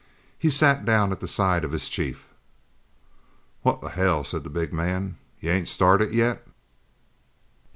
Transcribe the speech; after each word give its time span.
He 0.39 0.49
sat 0.49 0.83
down 0.83 1.11
at 1.11 1.19
the 1.19 1.27
side 1.27 1.63
of 1.63 1.71
his 1.73 1.87
chief. 1.87 2.25
"What 3.61 3.81
the 3.81 3.89
hell?" 3.89 4.23
said 4.23 4.43
the 4.43 4.49
big 4.49 4.73
man, 4.73 5.17
"ain't 5.43 5.59
you 5.59 5.65
started 5.67 6.11
yet?" 6.11 6.43